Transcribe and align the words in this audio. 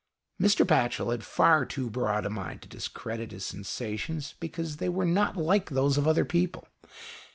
Mr. 0.41 0.65
Batchel 0.65 1.11
had 1.11 1.23
far 1.23 1.63
too 1.63 1.87
broad 1.87 2.25
a 2.25 2.29
mind 2.31 2.63
to 2.63 2.67
discredit 2.67 3.31
his 3.31 3.45
sensations 3.45 4.33
because 4.39 4.77
they 4.77 4.89
were 4.89 5.05
not 5.05 5.37
like 5.37 5.69
those 5.69 5.95
of 5.95 6.07
other 6.07 6.25
people. 6.25 6.67